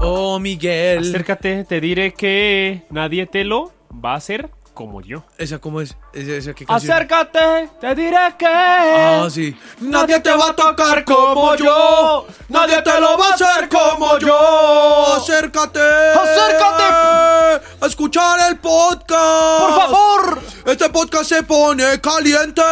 [0.00, 1.00] Oh, Miguel.
[1.00, 5.24] Acércate, te diré que nadie te lo va a hacer como yo.
[5.38, 5.96] ¿Esa cómo es?
[6.12, 6.92] ¿Esa, esa qué canción?
[6.92, 9.56] Acércate, te diré que Ah, sí.
[9.80, 12.26] Nadie te va a tocar como yo.
[12.48, 15.14] Nadie te lo va a hacer como yo.
[15.16, 15.80] Acércate.
[15.80, 17.64] Acércate.
[17.80, 19.60] A escuchar el podcast.
[19.60, 20.40] Por favor.
[20.66, 22.62] Este podcast se pone caliente.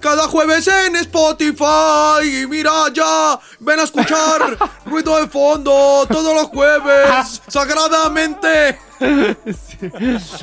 [0.00, 2.22] Cada jueves en Spotify.
[2.42, 3.38] Y mira ya.
[3.60, 7.40] Ven a escuchar ruido de fondo todos los jueves.
[7.48, 8.78] Sagradamente.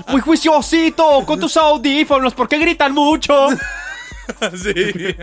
[0.08, 3.50] Muy juiciosito con tus audífonos porque gritan mucho.
[4.54, 5.16] Sí.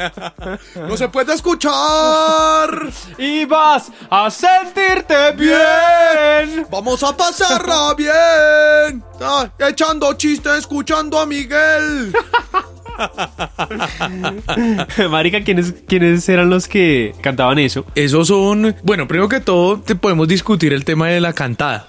[0.75, 2.91] No se puede escuchar.
[3.17, 6.67] Y vas a sentirte bien.
[6.71, 9.03] Vamos a pasarla bien.
[9.21, 12.13] Ah, echando chistes, escuchando a Miguel.
[15.11, 17.85] Marica, ¿quiénes, ¿quiénes eran los que cantaban eso?
[17.95, 18.75] Esos son.
[18.83, 21.89] Bueno, primero que todo, te podemos discutir el tema de la cantada.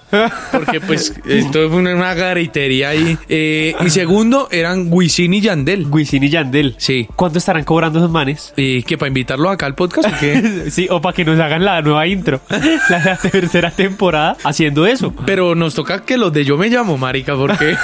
[0.52, 3.18] Porque, pues, esto fue una, una garitería ahí.
[3.28, 5.86] Eh, y segundo, eran Wisin y Yandel.
[5.86, 6.74] Wisin y Yandel.
[6.78, 7.08] Sí.
[7.16, 8.52] ¿Cuánto estarán cobrando esos manes?
[8.56, 10.60] ¿Y que para invitarlos acá al podcast o qué?
[10.70, 12.40] Sí, o para que nos hagan la nueva intro.
[12.88, 15.12] La tercera temporada haciendo eso.
[15.26, 17.76] Pero nos toca que los de Yo Me Llamo, marica, porque.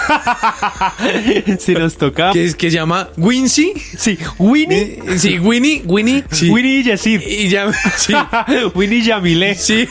[1.58, 2.32] Si nos toca.
[2.32, 3.72] que, es, que se llama Wincy.
[3.96, 5.00] Sí, Winnie.
[5.06, 6.24] Eh, Sí, Winnie, Winnie.
[6.30, 6.50] Sí.
[6.50, 7.20] Winnie y Yesid.
[7.22, 7.72] Y ya.
[7.96, 8.12] Sí.
[8.74, 9.54] Winnie y Yamile.
[9.54, 9.88] Sí.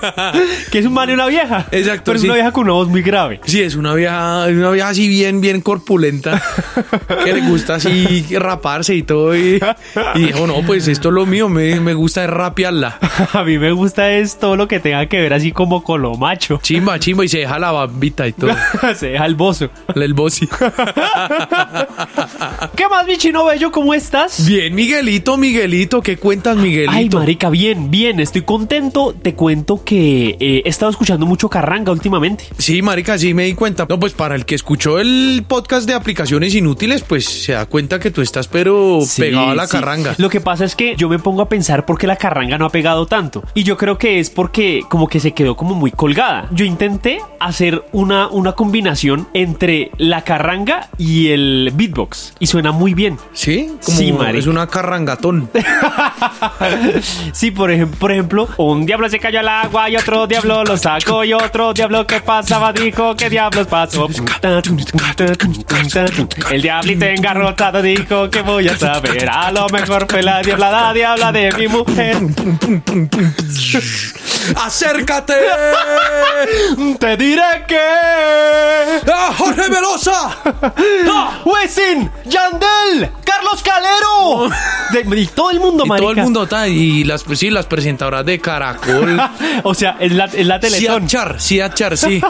[0.70, 1.66] que es un man y una vieja.
[1.70, 2.26] Exacto, Pero es sí.
[2.26, 3.40] una vieja con una voz muy grave.
[3.44, 6.42] Sí, es una vieja, una vieja así bien, bien corpulenta,
[7.24, 9.36] que le gusta así raparse y todo.
[9.36, 9.60] Y,
[10.14, 12.98] y dijo, no, pues esto es lo mío, me, me gusta es rapearla.
[13.32, 16.14] A mí me gusta es todo lo que tenga que ver así como con lo
[16.16, 16.58] macho.
[16.62, 18.50] Chimba, chimba, y se deja la bambita y todo.
[18.96, 19.70] Se deja el bozo.
[19.94, 20.48] El bossy.
[22.76, 23.70] ¿Qué más, mi chino bello?
[23.70, 24.46] ¿Cómo estás?
[24.46, 27.18] Bien, Miguelito, Miguelito, ¿qué cuentas, Ay, Miguelito?
[27.18, 29.14] marica, bien, bien, estoy contento.
[29.20, 32.44] Te cuento que eh, he estado escuchando mucho carranga últimamente.
[32.58, 33.86] Sí, marica, sí me di cuenta.
[33.88, 37.98] No, pues para el que escuchó el podcast de aplicaciones inútiles, pues se da cuenta
[37.98, 39.72] que tú estás pero Sí, pegado a la sí.
[39.72, 40.14] carranga.
[40.18, 42.66] Lo que pasa es que yo me pongo a pensar por qué la carranga no
[42.66, 43.42] ha pegado tanto.
[43.54, 46.48] Y yo creo que es porque como que se quedó como muy colgada.
[46.52, 52.34] Yo intenté hacer una, una combinación entre la carranga y el beatbox.
[52.40, 53.18] Y suena muy bien.
[53.32, 53.72] ¿Sí?
[53.84, 55.50] Como Sí, es una carrangatón.
[57.32, 60.76] Sí, por, ejem- por ejemplo, un diablo se cayó al agua y otro diablo lo
[60.76, 64.08] sacó y otro diablo que pasaba dijo que diablos pasó.
[66.50, 69.28] El diablito engarrotado dijo que voy a saber.
[69.28, 72.16] A lo mejor fue la diablada diabla de mi mujer.
[74.56, 75.34] ¡Acércate!
[76.98, 77.80] Te diré que.
[79.12, 80.36] ¡Ah, Jorge Velosa!
[81.10, 81.38] ¡Ah!
[81.44, 82.10] ¡Wisin!
[82.28, 83.10] ¡Yandel!
[83.24, 84.50] ¡Carlos Calero!
[84.92, 86.02] De- y todo el mundo, Y marica.
[86.02, 89.20] todo el mundo está y las pues, sí, las presentadoras de Caracol.
[89.64, 91.08] o sea, es la, es la Teletón.
[91.08, 92.20] Siachar, Siachar, sí.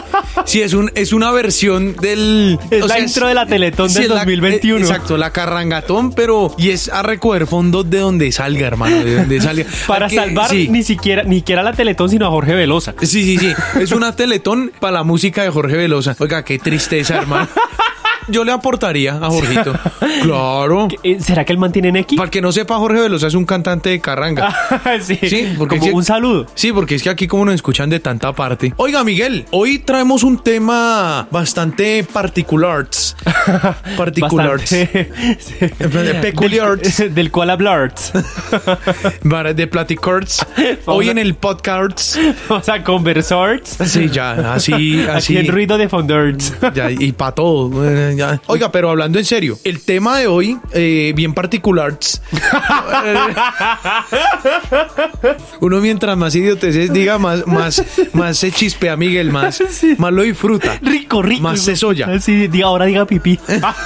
[0.45, 3.91] Sí, es un es una versión del Es o la sea, intro de la Teletón
[3.93, 4.79] del es la- 2021.
[4.85, 9.15] eh, exacto, la carrangatón, pero y es a recoger fondos de donde salga, hermano, de
[9.15, 9.65] donde salga.
[9.87, 12.93] Para Porque, salvar sí, ni siquiera ni siquiera la Teletón, sino a Jorge Velosa.
[13.01, 13.53] Sí, sí, sí.
[13.79, 16.15] Es una teletón para la música de Jorge Velosa.
[16.19, 17.47] Oiga, qué tristeza, hermano.
[18.31, 19.73] Yo le aportaría a Jorgito.
[20.23, 20.87] Claro.
[21.03, 22.17] Eh, ¿Será que él mantiene en X?
[22.17, 24.53] Para el que no sepa, Jorge Velosa es un cantante de carranga.
[25.01, 26.45] sí, Sí, porque como sí- un saludo.
[26.55, 28.73] Sí, porque es que aquí como nos escuchan de tanta parte.
[28.77, 32.87] Oiga, Miguel, hoy traemos un tema bastante particular.
[33.97, 34.59] Particular.
[34.65, 34.87] Sí.
[36.21, 36.77] Peculiar.
[36.79, 37.93] Del, del cual hablar.
[39.55, 40.45] De Platicards.
[40.85, 42.17] Hoy en el podcast.
[42.49, 43.61] Vamos a conversar.
[43.63, 45.37] Sí, ya, así, así.
[45.37, 46.53] Aquí en ruido de fonders.
[46.73, 47.69] Ya, y para todo.
[48.47, 51.89] Oiga, pero hablando en serio, el tema de hoy, eh, bien particular.
[55.61, 59.61] Uno mientras más idioteces diga, más, más, más se chispea Miguel, más,
[59.97, 60.77] más lo disfruta.
[60.81, 61.41] Rico, rico.
[61.41, 62.19] Más se soya.
[62.19, 63.39] Sí, diga, ahora diga pipí.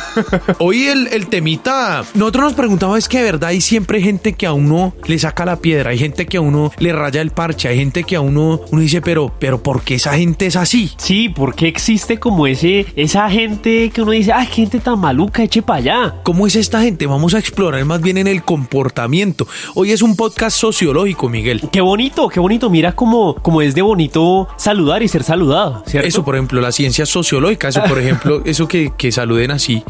[0.60, 4.46] Hoy el, el temita, nosotros nos preguntamos, es que de verdad hay siempre gente que
[4.46, 7.68] a uno le saca la piedra, hay gente que a uno le raya el parche,
[7.70, 10.92] hay gente que a uno, uno dice, pero, pero ¿por qué esa gente es así?
[10.98, 15.44] Sí, porque existe como ese, esa gente que uno dice, ay, qué gente tan maluca,
[15.44, 16.16] eche para allá.
[16.24, 17.06] ¿Cómo es esta gente?
[17.06, 19.48] Vamos a explorar más bien en el comportamiento.
[19.76, 21.62] Hoy es un podcast sociológico, Miguel.
[21.72, 22.70] Qué bonito, qué bonito.
[22.70, 26.08] Mira cómo, cómo es de bonito saludar y ser saludado, ¿cierto?
[26.08, 29.84] Eso, por ejemplo, la ciencia sociológica, eso, por ejemplo, eso que, que saluden así,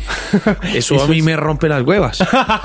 [0.74, 2.20] eso, a mí me rompe las huevas.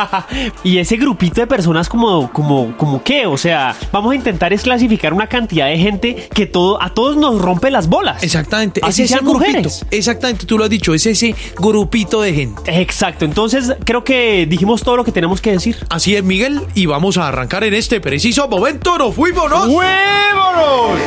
[0.64, 4.62] y ese grupito de personas como, como, como qué, o sea, vamos a intentar es
[4.62, 8.22] clasificar una cantidad de gente que todo, a todos nos rompe las bolas.
[8.22, 9.46] Exactamente, Así es sean grupito.
[9.46, 9.84] mujeres.
[9.90, 12.80] Exactamente, tú lo has dicho, es ese grupito de gente.
[12.80, 15.76] Exacto, entonces creo que dijimos todo lo que tenemos que decir.
[15.90, 18.96] Así es, Miguel, y vamos a arrancar en este preciso momento.
[18.98, 19.50] ¡Nos fuimos!
[19.50, 19.64] ¿no?
[19.64, 20.98] ¡Huémonos!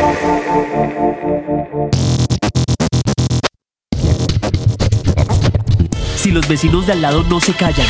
[6.16, 7.88] Si los vecinos de al lado no se callan.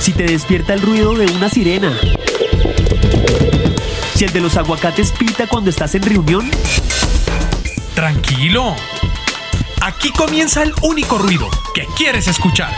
[0.00, 1.92] Si te despierta el ruido de una sirena.
[4.14, 6.48] Si el de los aguacates pita cuando estás en reunión.
[7.94, 8.76] Tranquilo.
[9.86, 12.74] Aquí comienza el único ruido que quieres escuchar.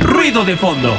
[0.00, 0.96] Ruido de fondo.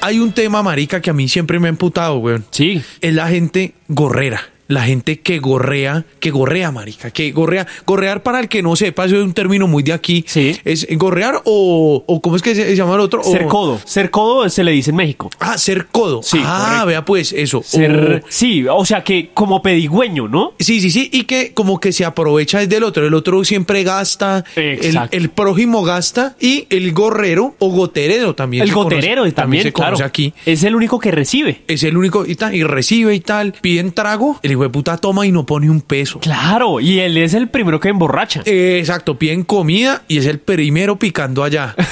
[0.00, 2.44] Hay un tema, marica, que a mí siempre me ha emputado, weón.
[2.50, 2.82] Sí.
[3.00, 4.48] Es la gente gorrera.
[4.66, 7.66] La gente que gorrea, que gorrea, marica, que gorrea.
[7.86, 10.24] Gorrear, para el que no sepa, eso es un término muy de aquí.
[10.26, 10.56] Sí.
[10.64, 13.20] ¿Es gorrear o, o cómo es que se llama el otro?
[13.20, 13.78] O- Ser codo.
[13.84, 15.28] Ser codo se le dice en México.
[15.38, 16.22] Ah, ser codo.
[16.22, 16.86] Sí, Ah, correcto.
[16.86, 17.62] vea pues, eso.
[17.62, 20.54] Ser, O- sí, o sea que como pedigüeño, ¿no?
[20.58, 23.06] Sí, sí, sí, y que como que se aprovecha desde el otro.
[23.06, 25.16] El otro siempre gasta, el, Exacto.
[25.16, 28.62] el prójimo gasta y el gorrero o goterero también.
[28.62, 29.90] El se conoce- goterero también, se claro.
[29.92, 30.32] conoce aquí.
[30.46, 31.62] Es el único que recibe.
[31.68, 33.52] Es el único y, tal, y recibe y tal.
[33.60, 36.18] Piden trago, el hijo de puta toma y no pone un peso.
[36.20, 38.42] Claro, y él es el primero que emborracha.
[38.44, 41.74] Eh, Exacto, piden comida y es el primero picando allá.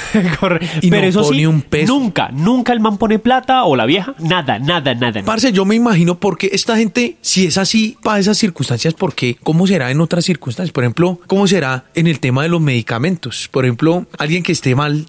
[0.81, 1.93] Y Pero no eso pone sí, un peso.
[1.93, 4.13] nunca, nunca el man pone plata o la vieja.
[4.19, 5.23] Nada, nada, nada.
[5.23, 9.37] Parce, yo me imagino porque esta gente, si es así para esas circunstancias, ¿por qué?
[9.43, 10.71] ¿Cómo será en otras circunstancias?
[10.71, 13.49] Por ejemplo, ¿cómo será en el tema de los medicamentos?
[13.51, 15.05] Por ejemplo, alguien que esté mal,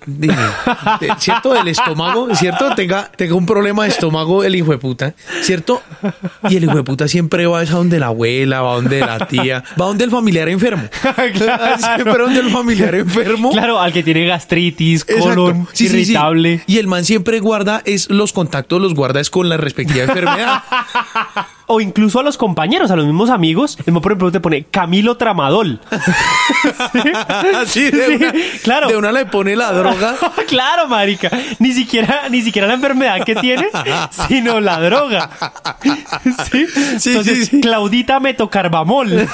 [1.19, 1.53] ¿cierto?
[1.55, 2.75] Del estómago, ¿cierto?
[2.75, 5.83] Tenga, tenga un problema de estómago el hijo de puta, ¿cierto?
[6.49, 9.63] Y el hijo de puta siempre va a donde la abuela, va donde la tía,
[9.81, 10.85] va donde el familiar enfermo.
[11.95, 13.51] Siempre donde el familiar enfermo.
[13.51, 16.13] Claro, al que tiene gastritis, colon, Sí, sí, sí.
[16.13, 16.63] irritable.
[16.67, 20.63] Y el man siempre guarda es los contactos, los guarda es con la respectiva enfermedad.
[21.67, 23.79] O incluso a los compañeros, a los mismos amigos.
[23.87, 25.81] El man, por ejemplo, te pone Camilo Tramadol.
[27.67, 28.33] Sí, de Sí, una,
[28.63, 28.89] claro.
[28.89, 30.17] De una le pone la droga.
[30.49, 31.31] claro, marica.
[31.59, 33.69] Ni siquiera, ni siquiera la enfermedad que tiene,
[34.29, 35.31] sino la droga.
[36.51, 36.67] Sí.
[37.09, 37.51] Entonces.
[37.63, 39.27] Claudita metocarbamol.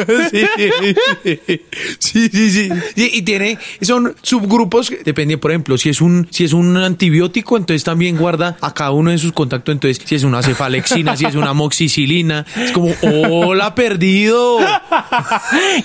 [1.98, 6.52] Sí, sí, sí, Y tiene, son subgrupos, depende, por ejemplo, si es un, si es
[6.52, 9.72] un antibiótico, entonces también guarda a cada uno de sus contactos.
[9.72, 14.58] Entonces, si es una cefalexina, si es una moxicilina, es como, hola, perdido.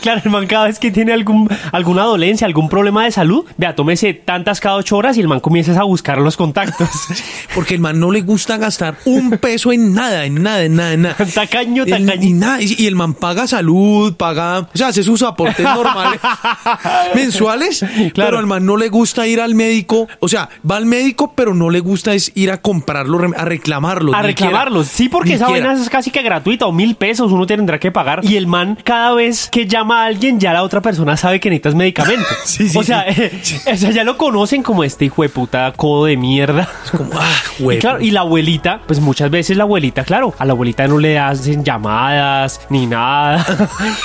[0.02, 3.76] Claro, el man cada vez que tiene algún, alguna dolencia, algún problema de salud, vea,
[3.76, 6.90] tómese tantas cada ocho horas y el man comienza a buscar los contactos.
[7.56, 10.94] Porque el man no le gusta gastar un peso en nada, en nada, en nada,
[10.94, 11.16] en nada.
[11.16, 12.24] Tacaño, tacaño.
[12.24, 16.20] Y, nada, y, y el man paga salud, paga, o sea, hace sus aportes normales
[17.16, 17.80] mensuales,
[18.14, 18.30] Claro.
[18.30, 21.54] pero al man no le gusta ir al médico, o sea, va al médico, pero
[21.54, 24.14] no le gusta es ir a comprarlo, a reclamarlo.
[24.16, 24.88] A reclamarlos.
[24.88, 27.92] quiera, Sí, porque esa vaina es casi que gratuita o mil pesos uno tendrá que
[27.92, 28.22] pagar.
[28.24, 31.50] Y el man, cada vez que llama a alguien, ya la otra persona sabe que
[31.50, 32.26] necesitas medicamento.
[32.46, 33.06] Sí, sí, o sea,
[33.74, 36.70] o sea, ya lo conocen como este hijo de puta codo de mierda.
[36.92, 37.30] Como, ah,
[37.60, 37.80] Y güey.
[37.80, 41.18] claro, y la abuelita, pues muchas veces la abuelita, claro, a la abuelita no le
[41.20, 43.46] hacen llamadas ni nada.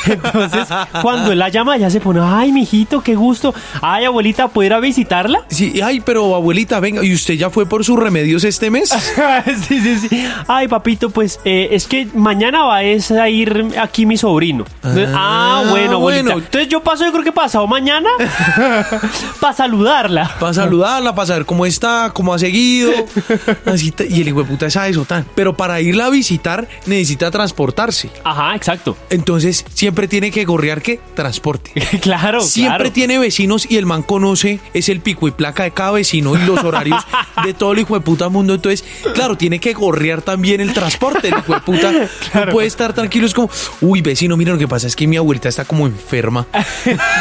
[0.07, 0.69] Entonces,
[1.03, 3.55] cuando él la llama, ya se pone, ay, mijito, qué gusto.
[3.83, 5.43] Ay, abuelita, ¿puedo ir a visitarla?
[5.49, 8.91] Sí, ay, pero abuelita, venga, ¿y usted ya fue por sus remedios este mes?
[9.69, 10.27] sí, sí, sí.
[10.47, 14.65] Ay, papito, pues eh, es que mañana va es a ir aquí mi sobrino.
[14.83, 16.23] Ah, Ah, bueno, abuelita.
[16.35, 16.45] bueno.
[16.45, 18.09] Entonces yo paso, yo creo que pasado mañana
[19.41, 20.31] para saludarla.
[20.39, 22.93] Para saludarla, para saber cómo está, cómo ha seguido.
[23.67, 25.27] Así y el hijo de puta es a eso tan.
[25.35, 28.11] Pero para irla a visitar necesita transportarse.
[28.25, 28.97] Ajá, exacto.
[29.11, 31.73] Entonces siempre tiene que gorrear que transporte.
[32.01, 32.93] claro, Siempre claro.
[32.93, 36.47] tiene vecinos y el man conoce, es el pico y placa de cada vecino y
[36.47, 37.03] los horarios
[37.45, 38.55] de todo el hijo de puta mundo.
[38.55, 38.85] Entonces,
[39.15, 41.29] claro, tiene que gorrear también el transporte.
[41.29, 41.93] El hijo de puta
[42.35, 43.27] no puede estar tranquilo.
[43.27, 43.51] Es como,
[43.81, 46.47] uy, vecino, mira lo que pasa es que mi abuelita está como enferma.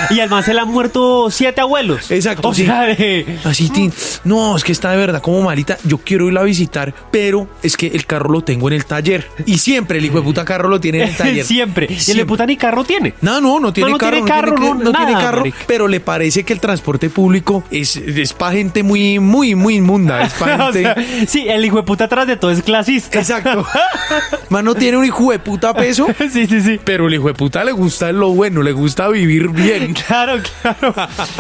[0.10, 2.12] y man se le han muerto siete abuelos.
[2.12, 2.66] Exacto, O sí.
[2.66, 3.70] sea, de- Así,
[4.24, 5.78] no, es que está de verdad como malita.
[5.84, 9.28] Yo quiero irla a visitar, pero es que el carro lo tengo en el taller.
[9.46, 11.46] Y siempre el hijo de puta carro lo tiene en el taller.
[11.46, 11.88] siempre.
[11.90, 12.26] Y el.
[12.40, 13.14] Puta ni carro tiene.
[13.22, 14.12] No, no, no tiene no carro.
[14.12, 18.54] tiene carro, no, tiene carro, pero le parece que el transporte público es, es para
[18.54, 20.22] gente muy, muy, muy inmunda.
[20.22, 20.82] Es O gente.
[20.82, 20.96] sea,
[21.28, 23.20] sí, el hijo de puta atrás de todo es clasista.
[23.20, 23.66] Exacto.
[24.50, 26.80] Mano tiene un hijo de puta peso, sí, sí, sí.
[26.84, 29.94] pero el hijo de puta le gusta lo bueno, le gusta vivir bien.
[29.94, 30.96] Claro, claro.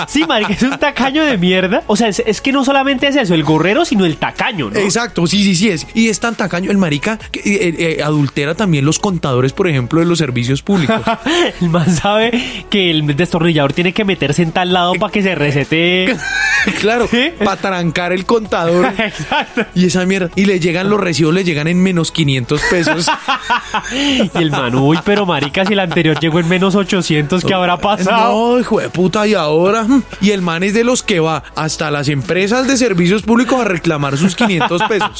[0.08, 1.84] Sí, marica, es un tacaño de mierda.
[1.88, 4.77] O sea, es, es que no solamente es eso, el gorrero, sino el tacaño, ¿no?
[4.77, 5.88] Exacto, sí, sí, sí es.
[5.94, 10.01] Y es tan tacaño el marica que eh, eh, adultera también los contadores, por ejemplo,
[10.01, 10.88] de los servicios públicos.
[11.62, 15.36] El man sabe que el destornillador tiene que meterse en tal lado para que se
[15.36, 16.15] resete.
[16.79, 17.31] claro, ¿Sí?
[17.43, 18.86] para trancar el contador.
[18.98, 19.65] Exacto.
[19.75, 20.29] Y esa mierda.
[20.36, 23.08] Y le llegan los recibos, le llegan en menos 500 pesos.
[23.93, 27.77] Y el man, uy, pero marica, si el anterior llegó en menos 800, ¿qué habrá
[27.77, 28.53] pasado?
[28.53, 29.84] No, hijo de puta, y ahora.
[29.84, 30.03] Mm.
[30.22, 33.65] Y el man es de los que va hasta las empresas de servicios públicos a
[33.65, 35.19] reclamar sus 500 pesos.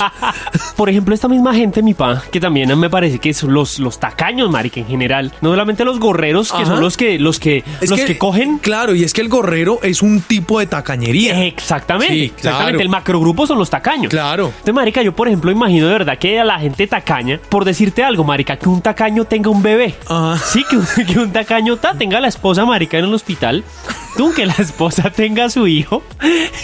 [0.76, 4.00] Por ejemplo, esta misma gente, mi pa, que también me parece que son los, los
[4.00, 5.34] tacaños, marica, en general.
[5.42, 6.66] No solamente los gorreros, que Ajá.
[6.68, 8.60] son los que, los que, Es los que, cogen.
[8.60, 11.44] Claro, y es que el gorrero es un tipo de tacañería.
[11.46, 12.72] Exactamente, Sí, exactamente.
[12.72, 12.80] claro.
[12.80, 14.10] El macrogrupo son los tacaños.
[14.10, 14.46] Claro.
[14.48, 18.04] Entonces, marica, yo por ejemplo imagino de verdad que a la gente tacaña, por decirte
[18.06, 19.96] algo, marica, que un tacaño tenga un bebé.
[20.08, 20.38] Ajá.
[20.38, 23.66] Sí, que un, que un tacaño ta, tenga la esposa, marica, en el hospital.
[24.20, 26.04] Tú, que la esposa tenga a su hijo.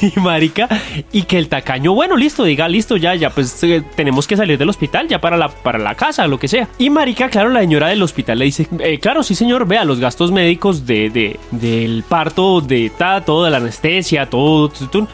[0.02, 0.68] Y marica,
[1.14, 4.58] y que el tacaño, bueno, listo, diga, listo, ya, ya, pues eh, tenemos que salir
[4.58, 6.68] del hospital, ya para la, para la casa, lo que sea.
[6.78, 10.02] Y marica, claro, la señora del hospital le dice, "Eh, claro, sí, señor, vea, los
[10.02, 14.70] gastos médicos de, de- del parto, de ta, todo, de la anestesia, todo,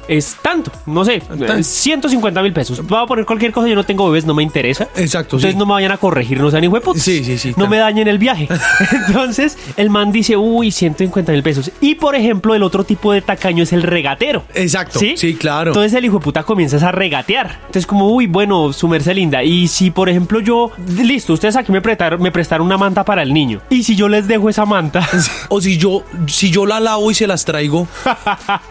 [0.08, 1.22] es tanto, no sé,
[1.58, 2.84] eh, 150 mil pesos.
[2.88, 4.86] Voy a poner cualquier cosa, yo no tengo bebés, no me interesa.
[4.96, 5.58] Exacto, Entonces sí.
[5.60, 7.04] no me vayan a corregir, no sean hijueputas.
[7.04, 8.48] Sí, sí, sí, No me dañen el viaje.
[9.08, 11.72] Entonces, el man dice, uy, 150 mil pesos.
[11.82, 14.44] Y por ejemplo, el otro tipo de tacaño es el regatero.
[14.54, 15.00] Exacto.
[15.00, 15.16] ¿Sí?
[15.18, 15.72] Sí, claro.
[15.72, 17.60] Entonces el hijo de puta comienzas a regatear.
[17.62, 19.44] Entonces, como, uy, bueno, su merced linda.
[19.44, 20.72] Y si, por ejemplo, yo,
[21.02, 23.62] listo, ustedes aquí me prestaron, me prestaron una manta para el niño.
[23.70, 25.08] Y si yo les dejo esa manta.
[25.50, 27.88] O si yo, si yo la lavo y se las traigo,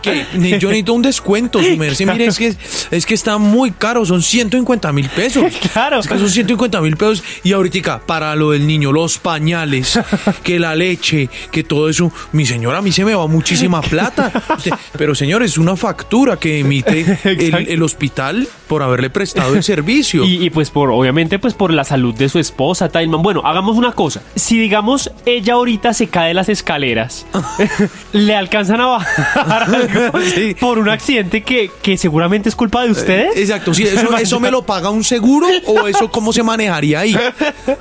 [0.02, 0.24] que
[0.58, 2.06] yo necesito un descuento, su merced.
[2.06, 2.54] Mire, es que,
[2.90, 5.52] es que está muy caro, son 150 mil pesos.
[5.72, 6.00] Claro.
[6.00, 7.22] Es que son 150 mil pesos.
[7.44, 9.98] Y ahorita, para lo del niño, los pañales,
[10.42, 12.10] que la leche, que todo eso.
[12.32, 14.30] Mi señora, a mí se me va muchísima plata.
[14.56, 20.24] Usted- pero señor, es una factura que emite el, hospital por haberle prestado el servicio.
[20.30, 23.22] Y, y, pues por, obviamente, pues por la salud de su esposa, Tailman.
[23.22, 24.22] Bueno, hagamos una cosa.
[24.36, 27.26] Si digamos ella ahorita se cae de las escaleras,
[28.12, 30.54] le alcanzan a bajar algo Sí.
[30.60, 33.36] por un accidente que, que seguramente es culpa de ustedes.
[33.36, 37.16] Exacto, sí, eso, eso me lo paga un seguro o eso cómo se manejaría ahí.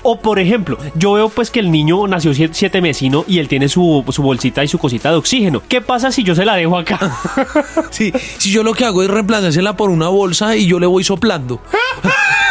[0.03, 3.47] O por ejemplo, yo veo pues que el niño nació siete, siete mesino y él
[3.47, 5.48] tiene su, su bolsita y su cosita de oxígeno.
[5.67, 6.99] ¿Qué pasa si yo se la dejo acá?
[7.91, 11.03] Sí, si yo lo que hago es reemplazársela por una bolsa y yo le voy
[11.03, 11.59] soplando.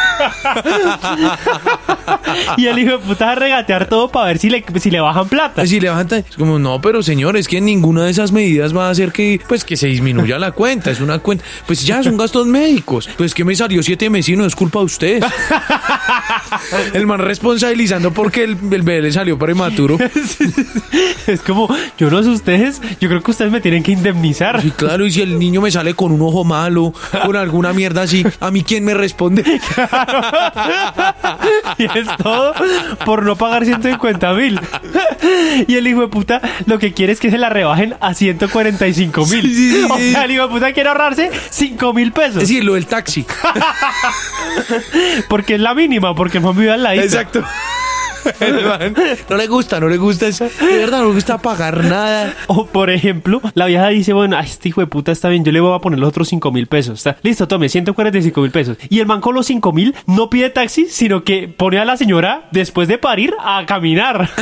[2.56, 5.00] y el hijo de puta va a regatear todo para ver si le, si le
[5.00, 5.62] bajan plata.
[5.62, 8.90] Así levanta, es como, no, pero señor, es que ninguna de esas medidas va a
[8.90, 10.90] hacer que, pues, que se disminuya la cuenta.
[10.90, 13.08] Es una cuenta, pues ya son gastos médicos.
[13.16, 15.24] Pues que me salió siete meses y no es culpa de ustedes.
[16.92, 19.98] El man responsabilizando porque el, el bebé le salió prematuro.
[21.26, 24.62] Es como, yo no sé ustedes, yo creo que ustedes me tienen que indemnizar.
[24.62, 26.94] Sí, claro, y si el niño me sale con un ojo malo,
[27.24, 29.44] con alguna mierda así, ¿a mí quién me responde?
[31.78, 32.54] Y es todo
[33.04, 34.60] por no pagar 150 mil.
[35.66, 39.26] Y el hijo de puta lo que quiere es que se la rebajen a 145
[39.26, 39.42] mil.
[39.42, 42.42] Sí, sí, sí, o sea, el hijo de puta quiere ahorrarse 5 mil pesos.
[42.42, 43.24] Es decir, lo del taxi.
[45.28, 47.04] Porque es la mínima, porque no vive al ladito.
[47.04, 47.44] Exacto.
[49.28, 50.44] No le gusta, no le gusta eso.
[50.60, 52.34] De verdad, no le gusta pagar nada.
[52.46, 55.52] O por ejemplo, la vieja dice, bueno, ay, este hijo de puta está bien, yo
[55.52, 56.98] le voy a poner los otros 5 mil pesos.
[56.98, 58.76] Está, listo, tome, 145 mil pesos.
[58.88, 61.96] Y el man con los 5 mil no pide taxi, sino que pone a la
[61.96, 64.30] señora, después de parir, a caminar.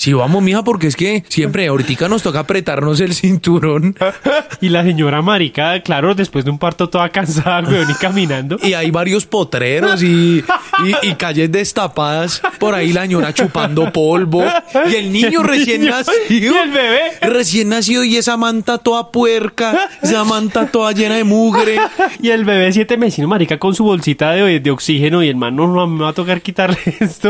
[0.00, 3.94] Sí, vamos, mija, porque es que siempre, ahorita nos toca apretarnos el cinturón.
[4.62, 8.56] Y la señora marica, claro, después de un parto toda cansada, weón, y caminando.
[8.62, 10.38] Y hay varios potreros y,
[10.84, 12.40] y- y calles destapadas.
[12.58, 14.42] Por ahí la señora chupando polvo.
[14.90, 16.54] Y el niño El recién niño nacido.
[16.54, 17.00] y el bebé.
[17.22, 19.88] Recién nacido y esa manta toda puerca.
[20.02, 21.78] Esa manta toda llena de mugre.
[22.22, 25.22] Y el bebé siete meses, marica, con su bolsita de, de oxígeno.
[25.22, 27.28] Y el man, no, no, me va a tocar quitarle esto.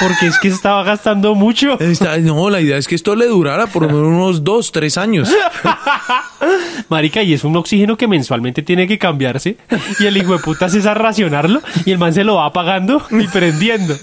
[0.00, 1.78] Porque es que estaba gastando mucho.
[1.80, 5.30] Está- no, la idea es que esto le durara por unos dos, tres años.
[6.88, 9.56] Marica, y es un oxígeno que mensualmente tiene que cambiarse.
[9.98, 11.62] Y el hijo de puta se a racionarlo.
[11.84, 13.96] Y el man se lo va apagando y prendiendo.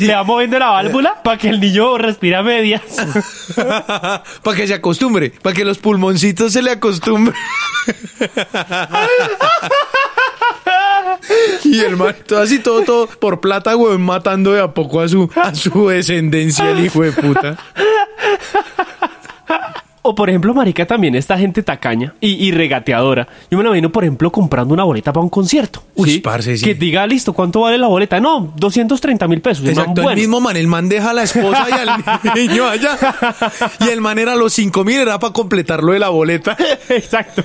[0.00, 2.82] Le va moviendo la válvula para que el niño respire a medias.
[4.42, 7.34] para que se acostumbre, para que los pulmoncitos se le acostumbren.
[11.64, 15.08] Y el man, todo así, todo, todo por plata, güey, matando de a poco a
[15.08, 17.58] su, a su descendencia, el hijo de puta.
[20.10, 23.28] O por ejemplo, marica, también esta gente tacaña y, y regateadora.
[23.50, 25.82] Yo me la imagino, por ejemplo, comprando una boleta para un concierto.
[25.96, 26.64] Uy, parce, sí.
[26.64, 28.18] Que diga, listo, ¿cuánto vale la boleta?
[28.20, 29.64] No, 230 mil pesos.
[29.64, 30.10] Y el man, Exacto, bueno.
[30.14, 32.96] el mismo man, el man deja a la esposa y al niño allá.
[33.80, 36.56] Y el man era los 5 mil, era para completar lo de la boleta.
[36.88, 37.44] Exacto.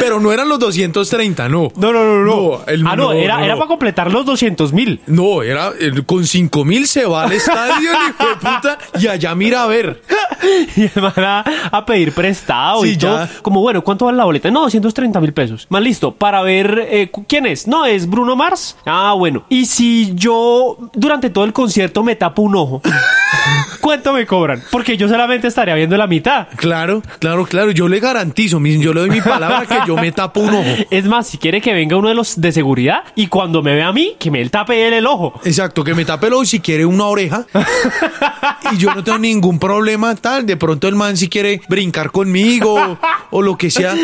[0.00, 1.68] Pero no eran los 230, no.
[1.76, 2.60] No, no, no, no.
[2.66, 5.00] el- ah, no, era, era para completar los 200 mil.
[5.06, 5.72] No, era
[6.06, 10.02] con 5 mil se va al estadio, hijo de puta, y allá mira a ver.
[10.76, 13.18] Y el man a, a pedir prestado Sí, y todo.
[13.26, 13.30] ya.
[13.42, 14.50] Como, bueno, ¿cuánto vale la boleta?
[14.50, 15.66] No, 230 mil pesos.
[15.70, 17.66] Más listo, para ver eh, quién es.
[17.66, 18.76] No, es Bruno Mars.
[18.86, 19.44] Ah, bueno.
[19.48, 22.82] Y si yo durante todo el concierto me tapo un ojo,
[23.80, 24.62] ¿cuánto me cobran?
[24.70, 26.48] Porque yo solamente estaría viendo la mitad.
[26.56, 27.70] Claro, claro, claro.
[27.70, 30.70] Yo le garantizo, yo le doy mi palabra que yo me tapo un ojo.
[30.90, 33.88] Es más, si quiere que venga uno de los de seguridad y cuando me vea
[33.88, 35.40] a mí, que me tape él el ojo.
[35.44, 37.46] Exacto, que me tape el ojo y si quiere una oreja.
[38.72, 40.29] Y yo no tengo ningún problema tal.
[40.40, 42.98] De pronto el man si quiere brincar conmigo
[43.30, 43.94] o lo que sea.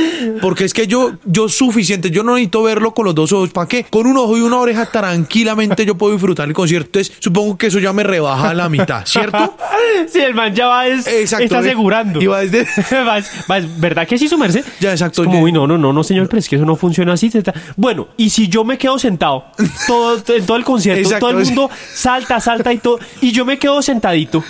[0.41, 3.51] Porque es que yo, yo suficiente, yo no necesito verlo con los dos ojos.
[3.51, 3.85] ¿Para qué?
[3.85, 6.87] Con un ojo y una oreja tranquilamente yo puedo disfrutar el concierto.
[6.99, 9.57] Entonces supongo que eso ya me rebaja a la mitad, ¿cierto?
[10.13, 11.45] Si el man ya va es, Exacto.
[11.45, 12.21] está asegurando.
[12.21, 12.67] Y va desde...
[13.07, 13.19] Va,
[13.51, 14.65] va, ¿Verdad que sí, su merced?
[14.81, 15.23] Ya, exacto.
[15.23, 17.31] Es como, uy, no, no, no, no, señor, pero es que eso no funciona así.
[17.31, 17.55] teta".
[17.77, 19.45] Bueno, y si yo me quedo sentado
[19.87, 21.53] todo, en todo el concierto, Exacto, todo el sí.
[21.53, 24.43] mundo salta, salta y todo, y yo me quedo sentadito.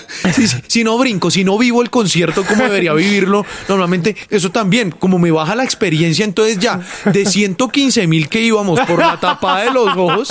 [0.69, 5.19] Si, no brinco, si no vivo el concierto como debería vivirlo, normalmente eso también, como
[5.19, 6.81] me baja la experiencia, entonces ya
[7.13, 10.29] de 115 mil que íbamos por la tapada de los ojos,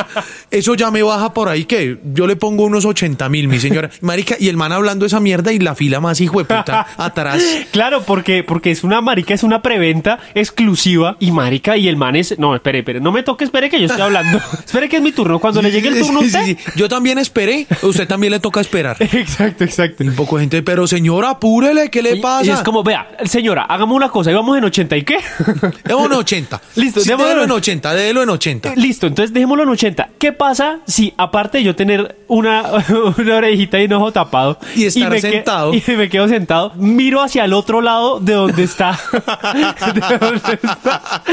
[0.52, 3.90] eso ya me baja por ahí que yo le pongo unos 80 mil, mi señora.
[4.02, 7.44] Marica, y el man hablando esa mierda y la fila más hijo de puta atrás.
[7.72, 12.16] Claro, porque, porque es una marica, es una preventa exclusiva y marica, y el man
[12.16, 12.38] es.
[12.40, 14.40] No, espere, espere, no me toque, espere que yo estoy hablando.
[14.66, 15.40] espere que es mi turno.
[15.40, 16.46] Cuando le llegue el turno, Sí, sí, usted.
[16.46, 16.72] sí.
[16.76, 18.96] Yo también esperé, usted también le toca esperar.
[19.00, 20.04] Exacto, exacto.
[20.04, 20.88] Un poco de gente, pero
[21.26, 22.46] señora, apúrele, ¿qué le Y- pasa?
[22.46, 25.18] Y es como, vea, señora, hagamos una cosa, íbamos en 80 y qué.
[25.86, 26.62] Démoslo en 80.
[26.76, 28.76] Listo, sí, démoslo démoslo en en- 80, démoslo en 80.
[28.76, 30.10] Listo, entonces dejémoslo en 80.
[30.20, 32.64] ¿Qué pasa si, aparte de yo tener una,
[33.18, 35.74] una orejita y un ojo tapado, Y estar me que- sentado.
[35.74, 39.00] y me quedo sentado, miro hacia el otro lado de donde está,
[39.94, 41.24] de donde está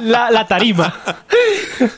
[0.00, 0.94] la, la tarima?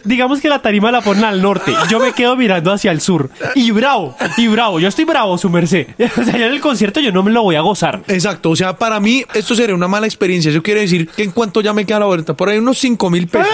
[0.04, 1.72] Digamos que la tarima la ponen al norte.
[1.90, 3.30] Yo me quedo mirando hacia el sur.
[3.54, 4.80] Y bravo, y bravo.
[4.80, 5.88] Yo estoy bravo, su merced.
[6.18, 8.02] O sea, ya en el concierto yo no me lo voy a gozar.
[8.08, 10.50] Exacto, o sea, para mí esto sería una mala experiencia.
[10.50, 13.10] Eso quiere decir que en cuanto ya me queda la vuelta, por ahí unos 5
[13.10, 13.48] mil pesos.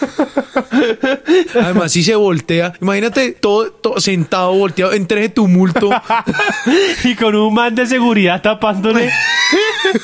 [1.62, 5.90] Además, si se voltea, imagínate todo, todo sentado, volteado, entre ese tumulto.
[7.04, 9.10] Y con un man de seguridad tapándole.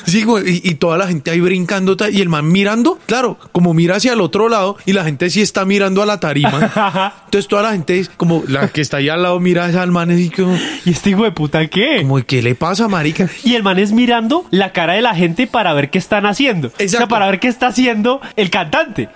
[0.05, 3.97] Sí, y, y toda la gente ahí brincando y el man mirando, claro, como mira
[3.97, 7.13] hacia el otro lado y la gente sí está mirando a la tarima.
[7.25, 10.17] Entonces toda la gente es como la que está ahí al lado mira al man
[10.17, 11.97] y como, ¿Y este hijo de puta qué?
[12.01, 13.29] como, ¿qué le pasa, marica?
[13.43, 16.69] Y el man es mirando la cara de la gente para ver qué están haciendo.
[16.69, 17.07] O sea, Exacto.
[17.07, 19.09] para ver qué está haciendo el cantante.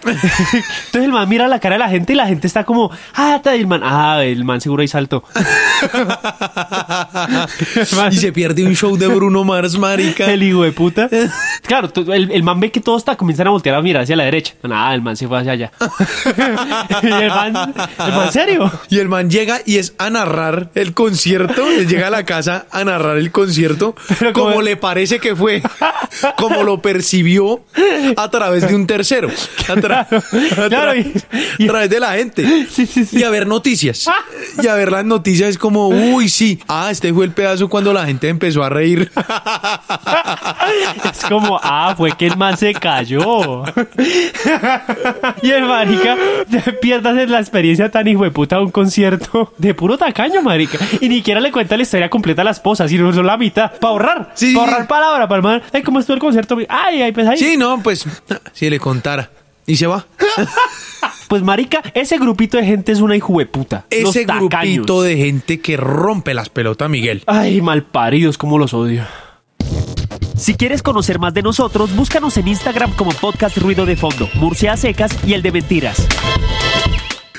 [0.85, 3.35] Entonces el man mira la cara de la gente y la gente está como, ah,
[3.37, 5.23] está el man, ah, el man seguro ahí saltó.
[8.11, 10.25] y se pierde un show de Bruno Mars, marica.
[10.31, 11.09] El hijo de puta.
[11.65, 14.23] Claro, el, el man ve que todo está, comienzan a voltear a mirar hacia la
[14.25, 14.53] derecha.
[14.63, 15.71] Nada, el man se fue hacia allá.
[17.03, 17.73] y el man,
[18.05, 18.71] el man, serio?
[18.89, 21.65] Y el man llega y es a narrar el concierto.
[21.69, 25.61] Llega a la casa a narrar el concierto Pero como como- le parece que fue,
[26.37, 27.61] como lo percibió
[28.17, 29.29] a través de un tercero.
[29.67, 30.07] A, tra-
[30.69, 31.23] claro, tra-
[31.57, 32.67] y- y- a través de la gente.
[32.69, 33.19] Sí, sí, sí.
[33.19, 34.05] Y a ver noticias.
[34.61, 36.59] Y a ver las noticias es como, uy, sí.
[36.67, 39.11] Ah, este fue el pedazo cuando la gente empezó a reír.
[41.11, 43.63] Es como, ah, fue que el man se cayó.
[45.41, 46.17] y el marica,
[46.81, 50.77] pierdas en la experiencia tan hijo de puta de un concierto de puro tacaño, marica.
[51.01, 53.71] Y ni siquiera le cuenta la historia completa a la esposa, sino solo la mitad.
[53.79, 54.31] Para ahorrar.
[54.35, 54.53] Sí.
[54.53, 55.61] Para ahorrar palabra, para el man.
[55.73, 56.57] Ay, ¿cómo estuvo el concierto?
[56.67, 57.37] Ay, ay, pues ahí.
[57.37, 58.05] Sí, no, pues,
[58.53, 59.29] si le contara.
[59.69, 60.07] Y se va.
[61.27, 63.85] Pues marica, ese grupito de gente es una hijo de puta.
[63.91, 67.21] Los Ese grupito de gente que rompe las pelotas, Miguel.
[67.27, 69.05] Ay, malparidos, como los odio.
[70.35, 74.75] Si quieres conocer más de nosotros, búscanos en Instagram como Podcast Ruido de Fondo, Murcia
[74.75, 76.07] Secas y el de Mentiras.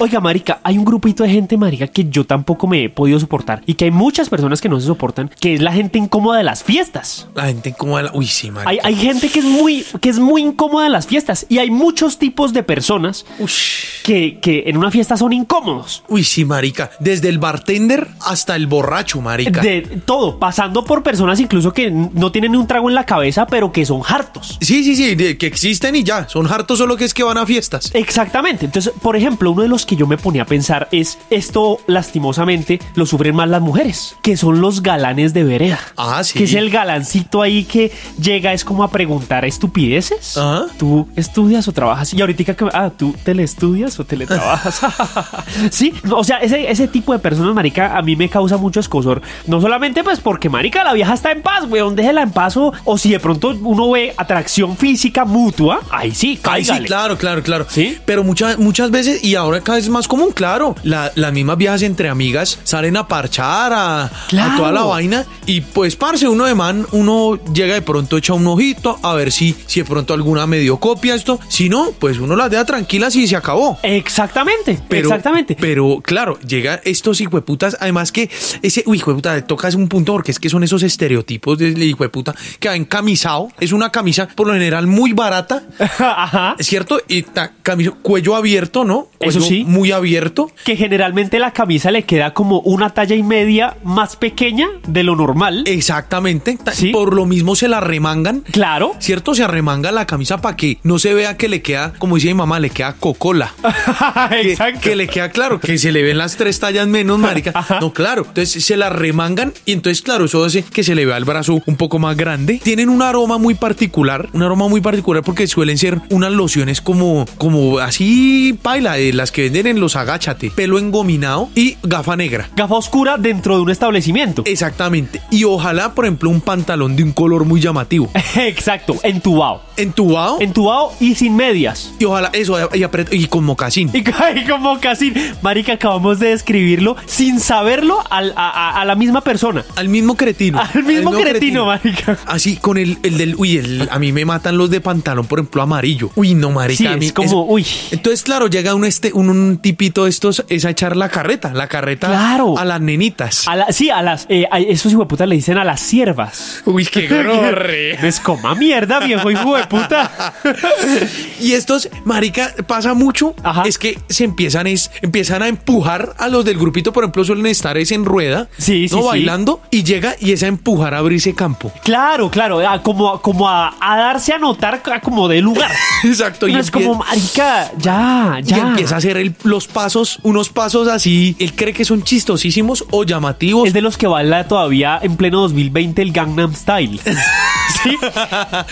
[0.00, 3.62] Oiga, marica, hay un grupito de gente, marica, que yo tampoco me he podido soportar
[3.66, 6.44] y que hay muchas personas que no se soportan, que es la gente incómoda de
[6.44, 7.28] las fiestas.
[7.34, 8.10] La gente como la...
[8.14, 8.70] Uy, sí, marica.
[8.70, 11.70] Hay, hay gente que es muy que es muy incómoda en las fiestas y hay
[11.70, 14.02] muchos tipos de personas Ush.
[14.02, 16.02] que, que en una fiesta son incómodos.
[16.08, 16.90] Uy, sí, marica.
[16.98, 19.60] Desde el bartender hasta el borracho, marica.
[19.60, 23.46] De todo, pasando por personas incluso que no tienen ni un trago en la cabeza,
[23.46, 24.56] pero que son hartos.
[24.60, 26.28] Sí, sí, sí, de- que existen y ya.
[26.28, 27.90] Son hartos solo que es que van a fiestas.
[27.94, 28.64] Exactamente.
[28.64, 32.78] Entonces, por ejemplo, uno de los que yo me ponía a pensar es, esto lastimosamente
[32.94, 35.80] lo sufren más las mujeres, que son los galanes de vereda.
[35.96, 36.38] Ah, sí.
[36.38, 37.90] Que es el galancito ahí que
[38.22, 40.36] llega, es como a preguntar estupideces.
[40.36, 40.66] Ajá.
[40.78, 42.14] ¿Tú estudias o trabajas?
[42.14, 44.80] Y ahorita que, ah, ¿tú telestudias o teletrabajas?
[45.72, 49.20] sí, o sea, ese, ese tipo de personas, marica, a mí me causa mucho escosor.
[49.48, 52.56] No solamente pues porque, marica, la vieja está en paz, weón, déjela en paz.
[52.56, 56.86] O, o si de pronto uno ve atracción física mutua, ahí sí, Ay, sí, cáigale.
[56.86, 57.66] claro, claro, claro.
[57.68, 57.98] ¿Sí?
[58.04, 60.74] Pero muchas, muchas veces, y ahora cada vez es más común, claro.
[60.82, 64.10] La- las mismas viejas entre amigas salen a parchar, a,
[64.56, 65.24] toda la vaina.
[65.46, 69.30] Y pues, parce, uno de man, uno llega de pronto, echa un ojito a ver
[69.30, 71.38] si, si de pronto alguna medio copia esto.
[71.48, 73.78] Si no, pues uno las deja tranquilas y se acabó.
[73.84, 75.56] Exactamente, Pero, exactamente.
[75.60, 77.76] Pero claro, llega estos hijueputas.
[77.80, 78.28] Además que
[78.62, 82.68] ese uy, hijueputa, tocas un punto porque es que son esos estereotipos de hijueputa que
[82.68, 83.50] va encamisado.
[83.60, 85.62] Es una camisa por lo general muy barata.
[86.00, 86.56] Ajá.
[86.58, 89.08] Es cierto, y ta- camisa, cuello abierto, ¿no?
[89.20, 89.70] Eso Cuello sí.
[89.70, 90.50] Muy abierto.
[90.64, 95.16] Que generalmente la camisa le queda como una talla y media más pequeña de lo
[95.16, 95.64] normal.
[95.66, 96.58] Exactamente.
[96.62, 96.90] Ta- Sí.
[96.90, 98.40] Por lo mismo se la remangan.
[98.52, 98.92] Claro.
[99.00, 99.34] ¿Cierto?
[99.34, 102.34] Se arremanga la camisa para que no se vea que le queda, como dice mi
[102.34, 103.52] mamá, le queda cocola.
[104.30, 104.80] Que, Exacto.
[104.82, 107.52] que le queda claro, que se le ven las tres tallas menos, marica.
[107.54, 107.80] Ajá.
[107.80, 108.24] No, claro.
[108.26, 111.60] Entonces se la remangan y entonces, claro, eso hace que se le vea el brazo
[111.66, 112.60] un poco más grande.
[112.62, 117.26] Tienen un aroma muy particular, un aroma muy particular porque suelen ser unas lociones como,
[117.38, 122.48] como así, paila, de las que venden en los agáchate, pelo engominado y gafa negra.
[122.54, 124.42] Gafa oscura dentro de un establecimiento.
[124.46, 125.20] Exactamente.
[125.32, 128.08] Y ojalá, por ejemplo, un pantalón de un color muy llamativo.
[128.36, 129.62] Exacto, entubado.
[129.76, 130.36] Entubado.
[130.40, 131.92] Entubado y sin medias.
[131.98, 132.84] y ojalá eso, y,
[133.16, 133.90] y con mocasín.
[134.00, 139.20] Y cae como casi, marica, acabamos de describirlo sin saberlo al- a, a- la misma
[139.22, 139.64] persona.
[139.76, 140.60] Al mismo cretino.
[140.74, 142.18] Al mismo cretino, marica.
[142.26, 143.34] Así con el, el del.
[143.36, 146.10] Uy, el- a mí me matan los de pantalón, por ejemplo, amarillo.
[146.14, 146.78] Uy, no, marica.
[146.78, 147.66] Sí, a mí es como, uy.
[147.90, 151.52] Entonces, claro, llega un, este, un, un tipito de estos, es a echar la carreta,
[151.54, 152.58] la carreta Claro.
[152.58, 153.46] a las nenitas.
[153.48, 154.26] A la- sí, a las.
[154.28, 156.62] eh, a esos hijueputas le dicen a las siervas.
[156.66, 157.90] Uy, qué gorre.
[158.06, 160.32] Es coma mierda, viejo hijo de puta.
[161.40, 163.34] y estos, marica, pasa mucho.
[163.42, 163.62] Ajá.
[163.66, 167.46] Es que se empiezan, es, empiezan a empujar a los del grupito, por ejemplo, suelen
[167.46, 169.02] estar es en rueda, Sí, sí, ¿no?
[169.02, 169.08] sí.
[169.08, 171.72] Bailando, y llega y es a empujar a abrirse campo.
[171.84, 175.70] Claro, claro, a- como, como a, a darse a notar a como de lugar.
[176.04, 176.46] Exacto.
[176.46, 178.58] No y es empie- como, marica, ya, Y ya.
[178.68, 181.36] empieza a hacer el- los pasos, unos pasos así.
[181.38, 183.66] Él cree que son chistosísimos o llamativos.
[183.66, 187.00] Es de los que baila todavía en pleno 2020 el Gangnam Style.
[187.82, 187.96] ¿Sí?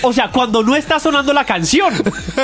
[0.02, 1.94] O sea, cuando no está sonando la canción.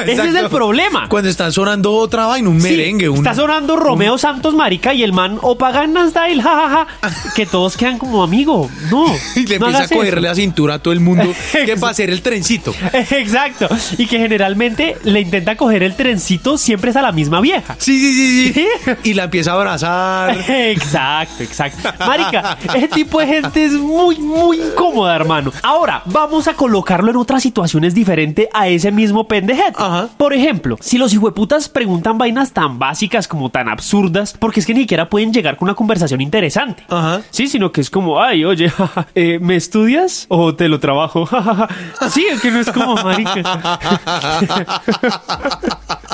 [0.06, 1.08] Ese es el problema.
[1.08, 3.18] Cuando están sonando otra vaina, un Sí, merengue, un.
[3.18, 6.86] Está sonando Romeo Santos Marica y el man Opa Gangnam Style, jajaja.
[7.34, 8.70] que todos quedan como amigo.
[8.90, 9.04] No.
[9.36, 9.94] Y le no empieza a eso.
[9.96, 11.24] cogerle la cintura a todo el mundo.
[11.52, 11.80] que Exacto.
[11.80, 12.72] para hacer el trencito.
[12.92, 13.68] Exacto.
[13.98, 17.76] Y que generalmente le intenta coger el trencito siempre es a la misma vieja.
[17.78, 18.68] Sí, sí, sí, sí.
[18.84, 19.10] ¿Sí?
[19.10, 20.36] Y la empieza a abrazar.
[20.48, 21.88] Exacto, exacto.
[22.06, 25.52] Marica, ese tipo de gente es muy, muy incómoda, hermano.
[25.62, 29.74] Ahora, vamos a colocarlo en otras situaciones diferentes a ese mismo pendejet.
[29.76, 30.08] Ajá.
[30.16, 34.74] Por ejemplo, si los hijueputas preguntan vainas tan básicas como tan absurdas, porque es que
[34.74, 36.84] ni siquiera pueden llegar con una conversación interesante.
[36.88, 37.22] Ajá.
[37.30, 38.72] Sí, sino que es como, ay, oye,
[39.14, 41.28] eh, ¿me estudias o te lo trabajo?
[42.10, 43.78] sí, es que no es como marica.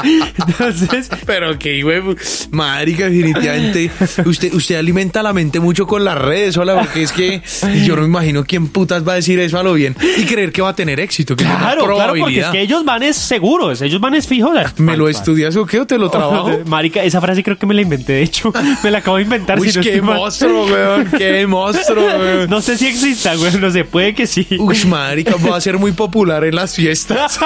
[0.03, 2.15] Entonces, Pero que huevo,
[2.51, 3.91] marica, definitivamente.
[4.25, 7.43] Usted, usted alimenta la mente mucho con las redes, hola, porque es que
[7.85, 10.53] yo no me imagino quién putas va a decir eso a lo bien y creer
[10.53, 11.37] que va a tener éxito.
[11.37, 14.51] Que Claro, claro, porque es que ellos van es seguros, ellos van es fijos.
[14.79, 15.81] ¿Me lo estudias o qué?
[15.81, 16.51] ¿O te lo trabajo?
[16.67, 19.59] Marica, esa frase creo que me la inventé, de hecho, me la acabo de inventar.
[19.59, 22.51] Uy, si no qué monstruo, weón, qué monstruo, weón.
[22.51, 24.47] No sé si exista, güey, no sé, puede que sí.
[24.59, 27.39] Uy, marica, va a ser muy popular en las fiestas.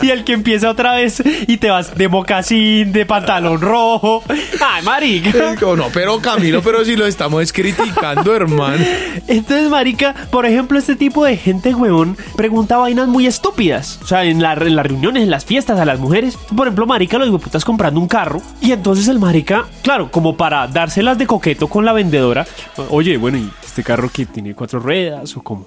[0.00, 4.22] y el que empieza otra vez y te vas de mocasín, de pantalón rojo.
[4.60, 5.56] Ay, marica.
[5.64, 8.84] Oh, no, pero Camilo, pero si lo estamos criticando, hermano.
[9.28, 13.98] Entonces, marica, por ejemplo, este tipo de gente, huevón, pregunta vainas muy estúpidas.
[14.02, 16.36] O sea, en, la- en las reuniones, en las fiestas, a las mujeres.
[16.56, 18.40] Por ejemplo, marica, los hueputas comprando un carro.
[18.60, 22.46] Y entonces el marica, claro, como para dárselas de coqueto con la vendedora.
[22.90, 25.66] Oye, bueno, ¿y este carro que tiene cuatro ruedas o cómo?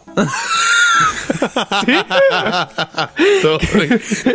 [3.41, 3.59] Todo,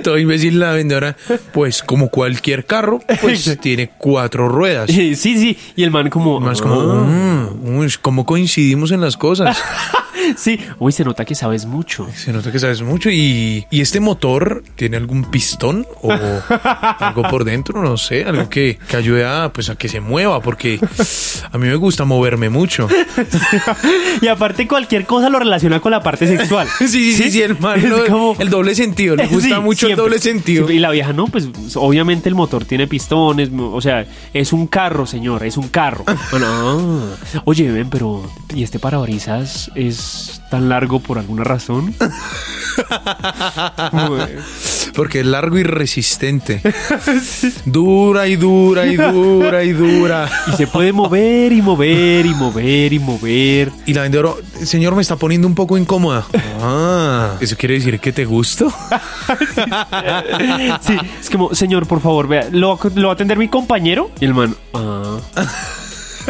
[0.02, 1.16] todo imbécil la vendedora.
[1.52, 4.90] Pues como cualquier carro, pues tiene cuatro ruedas.
[4.90, 5.56] Sí, sí.
[5.76, 6.40] Y el man como...
[6.40, 7.04] Más como, "Ah".
[7.04, 9.56] mm, uy, ¿cómo coincidimos en las cosas?
[10.37, 12.09] Sí, uy, se nota que sabes mucho.
[12.14, 13.11] Se nota que sabes mucho.
[13.11, 16.12] Y, y este motor tiene algún pistón o
[16.98, 20.40] algo por dentro, no sé, algo que, que ayude a, pues, a que se mueva,
[20.40, 20.81] porque
[21.50, 22.88] a mí me gusta moverme mucho.
[24.20, 26.66] Y aparte cualquier cosa lo relaciona con la parte sexual.
[26.78, 29.87] Sí, sí, sí, sí, el man, lo- como- el doble sentido, le gusta Sí, mucho
[29.87, 29.92] siempre.
[29.92, 30.59] el doble sentido.
[30.61, 30.74] Siempre.
[30.76, 35.07] Y la vieja, no, pues obviamente el motor tiene pistones, o sea, es un carro,
[35.07, 36.04] señor, es un carro.
[36.31, 37.40] Bueno, ah.
[37.44, 38.22] oye, ven, pero
[38.54, 40.08] ¿y este parabrisas es
[40.51, 41.94] tan largo por alguna razón?
[44.94, 46.61] Porque es largo y resistente.
[47.64, 50.29] Dura y dura y dura y dura.
[50.53, 53.71] Y se puede mover y mover y mover y mover.
[53.87, 54.33] Y la vendedora,
[54.64, 56.27] señor, me está poniendo un poco incómoda.
[56.61, 58.73] Ah, ¿eso quiere decir que te gusto?
[60.81, 64.11] Sí, es como, señor, por favor, vea, lo, lo va a atender mi compañero.
[64.21, 65.18] Y el man, ah.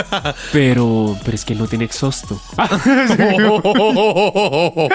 [0.52, 2.40] Pero, pero es que no tiene exhausto.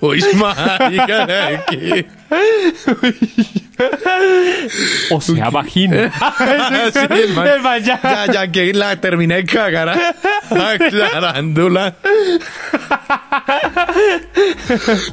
[0.00, 2.06] Uy, marica, ¿qué?
[5.10, 6.12] O sea, vagina.
[6.94, 8.00] Sí, el man- El man ya.
[8.02, 10.14] ya, ya que la terminé de cagar
[10.50, 11.96] aclarándola.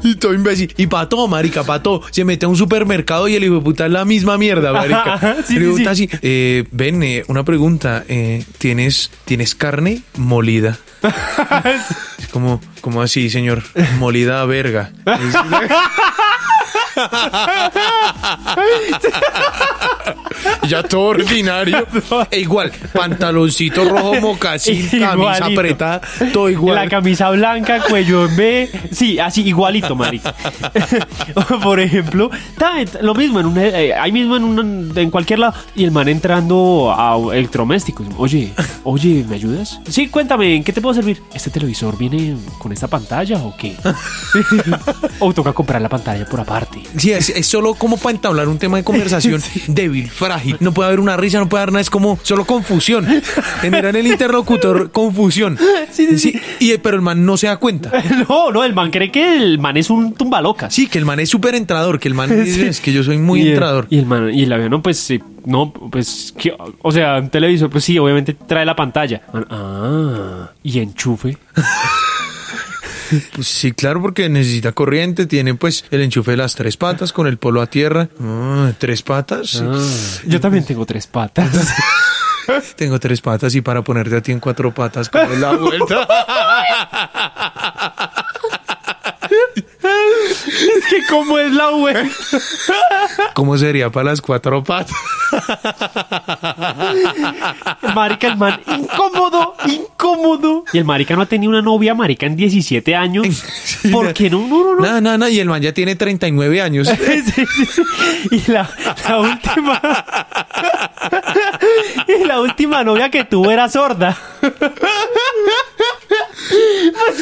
[0.03, 0.73] y todo imbécil.
[0.77, 3.91] Y pato, marica, pato, se mete a un supermercado y el hijo de puta es
[3.91, 5.38] la misma mierda, marica.
[5.45, 10.77] Sí, sí, así, eh, ven, eh, una pregunta, eh, ¿tienes, ¿tienes carne molida?
[12.31, 13.62] Como, como así, señor,
[13.99, 14.91] molida verga.
[20.67, 21.88] ya todo ordinario.
[22.30, 25.45] E igual, pantaloncito rojo, mocasín, camisa Igualito.
[25.45, 26.01] apretada,
[26.34, 26.75] todo igual.
[26.75, 28.69] La camisa blanca, cuello en B.
[28.91, 30.34] Sí, así, igualito, marica.
[31.63, 35.54] Por ejemplo, ta- lo mismo, en un, eh, ahí mismo en, un, en cualquier lado.
[35.75, 38.08] Y el man entrando a electrodomésticos.
[38.17, 39.80] Oye, oye, ¿me ayudas?
[39.89, 41.21] Sí, cuéntame, ¿en qué te puedo servir?
[41.34, 43.75] ¿Este televisor viene con esta pantalla o qué?
[45.19, 46.81] o toca comprar la pantalla por aparte.
[46.98, 50.58] Sí, es, es solo como para entablar un tema de conversación débil, frágil.
[50.60, 53.08] No puede haber una risa, no puede haber nada, es como solo confusión.
[53.62, 55.58] Generar en el interlocutor confusión.
[55.91, 56.39] Sí, sí, sí.
[56.60, 57.91] y, pero el man no se da cuenta.
[58.30, 60.74] No, no, el man cree que el man es un tumbalocas.
[60.74, 63.39] Sí, que el man es súper entrador, que el man es que yo soy muy
[63.39, 63.88] y el- entrador.
[63.89, 66.54] y el man, y el avión, no, pues sí, no, pues, ¿qué?
[66.82, 69.22] o sea, un televisor, pues sí, obviamente trae la pantalla.
[69.34, 71.38] Ah, y enchufe.
[73.34, 77.28] Pues sí, claro, porque necesita corriente, tiene pues el enchufe de las tres patas con
[77.28, 78.10] el polo a tierra.
[78.21, 79.62] Ah, tres patas.
[79.63, 79.80] Ah,
[80.26, 81.50] yo también tengo tres patas.
[82.76, 86.08] Tengo tres patas y para ponerte a ti en cuatro patas, como la vuelta?
[90.77, 92.09] es que cómo es la web.
[93.33, 94.95] ¿Cómo sería para las cuatro patas?
[97.95, 100.65] Marica, el man, incómodo, incómodo.
[100.73, 103.43] Y el marica no ha tenido una novia, marica, en 17 años.
[103.91, 104.47] ¿Por qué no?
[104.47, 104.81] No, no, no.
[104.81, 105.31] Nada, nada, nada.
[105.31, 106.87] Y el man ya tiene 39 años.
[106.87, 107.81] Sí, sí, sí.
[108.31, 108.69] Y la,
[109.07, 109.81] la última.
[112.07, 114.17] y la última novia que tuvo era sorda.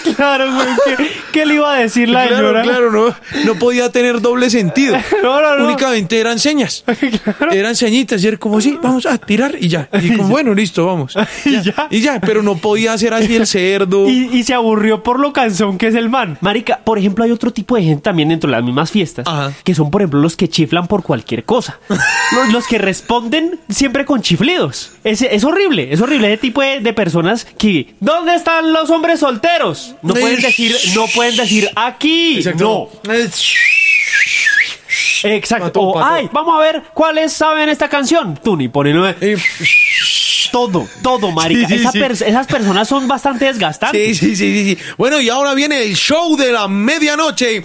[0.03, 0.67] Pues claro, güey.
[0.97, 2.61] ¿qué, qué le iba a decir la Claro, señora?
[2.63, 3.15] claro, no,
[3.45, 4.95] no podía tener doble sentido.
[5.23, 5.65] No, no, no.
[5.67, 6.83] Únicamente eran señas.
[7.51, 9.89] Eran señitas y era como, sí, vamos a tirar y ya.
[10.01, 11.13] Y como, bueno, listo, vamos.
[11.45, 11.87] Y ya.
[11.89, 14.07] Y ya, pero no podía hacer así el cerdo.
[14.07, 16.37] Y, y se aburrió por lo cansón que es el man.
[16.41, 19.27] Marica, por ejemplo, hay otro tipo de gente también dentro de las mismas fiestas.
[19.27, 19.51] Ajá.
[19.63, 21.79] Que son, por ejemplo, los que chiflan por cualquier cosa.
[21.89, 24.91] los, los que responden siempre con chiflidos.
[25.03, 27.93] Es, es horrible, es horrible ese tipo de, de personas que...
[27.99, 29.95] ¿Dónde están los hombres solteros?
[30.01, 32.37] No pueden decir, no pueden decir aquí.
[32.37, 32.89] Exacto.
[33.03, 33.13] No.
[35.23, 35.65] Exacto.
[35.65, 36.13] Pato, O, pato.
[36.13, 38.39] Ay, vamos a ver cuáles saben esta canción.
[38.41, 39.37] Tú ni ponen Eh,
[40.51, 41.67] todo, todo, marica.
[41.67, 42.23] Sí, sí, Esa sí.
[42.25, 44.17] esas personas son bastante desgastantes.
[44.17, 44.81] Sí, sí, sí, sí, sí.
[44.97, 47.63] Bueno, y ahora viene el show de la medianoche.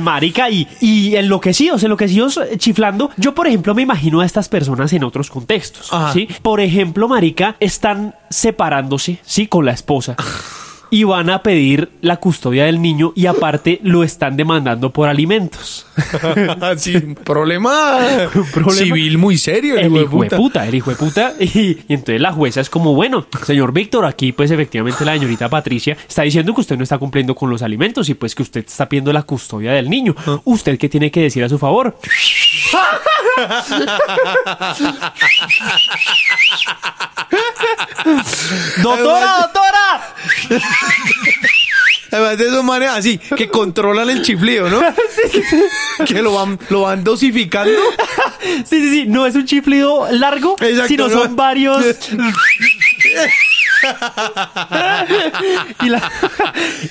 [0.00, 3.10] Marica, y, y enloquecidos, enloquecidos eh, chiflando.
[3.16, 5.92] Yo, por ejemplo, me imagino a estas personas en otros contextos.
[5.92, 6.12] Ajá.
[6.12, 6.28] ¿sí?
[6.42, 9.46] Por ejemplo, Marica, están separándose, ¿sí?
[9.46, 10.16] Con la esposa.
[10.94, 15.86] Y van a pedir la custodia del niño y aparte lo están demandando por alimentos.
[16.76, 17.98] Sí, un problema,
[18.52, 18.72] problema.
[18.72, 19.76] civil muy serio.
[19.76, 20.36] El hijo de hijo de puta.
[20.36, 21.34] puta, el hijo de puta.
[21.40, 25.48] Y, y entonces la jueza es como, bueno, señor Víctor, aquí pues efectivamente la señorita
[25.48, 28.64] Patricia está diciendo que usted no está cumpliendo con los alimentos y pues que usted
[28.64, 30.14] está pidiendo la custodia del niño.
[30.44, 31.96] ¿Usted qué tiene que decir a su favor?
[38.82, 40.14] ¡Doctora, doctora!
[42.12, 44.80] Además de esos manes así, que controlan el chiflido, ¿no?
[46.06, 47.80] Que lo van, lo van dosificando.
[48.64, 51.22] Sí, sí, sí, no es un chiflido largo, Exacto, sino ¿no?
[51.22, 51.84] son varios...
[55.82, 56.12] y, la,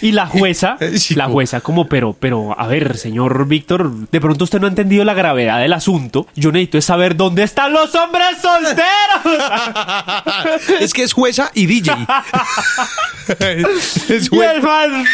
[0.02, 0.78] y la jueza,
[1.16, 5.04] la jueza como, pero, pero, a ver, señor Víctor, de pronto usted no ha entendido
[5.06, 6.28] la gravedad del asunto.
[6.36, 8.86] Yo necesito es saber dónde están los hombres solteros.
[10.80, 11.94] es que es jueza y DJ.
[14.10, 15.06] es y el man,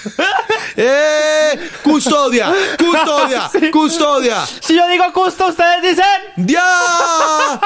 [0.76, 1.70] ¡Eh!
[1.82, 2.52] ¡Custodia!
[2.78, 3.50] ¡Custodia!
[3.72, 4.46] ¡Custodia!
[4.60, 6.04] si yo digo justo, ustedes dicen...
[6.36, 7.60] ¡Ya!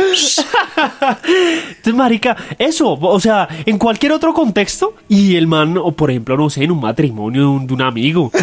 [1.68, 6.36] Entonces, marica, eso, o sea, en cualquier otro contexto, y el man, o por ejemplo,
[6.36, 8.30] no sé, en un matrimonio de un, de un amigo.